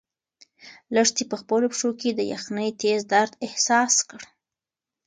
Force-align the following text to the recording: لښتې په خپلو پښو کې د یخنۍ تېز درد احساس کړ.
لښتې 0.93 1.23
په 1.31 1.35
خپلو 1.41 1.65
پښو 1.73 1.89
کې 1.99 2.09
د 2.13 2.19
یخنۍ 2.33 2.69
تېز 2.81 2.99
درد 3.13 3.33
احساس 3.45 3.93
کړ. 4.09 4.21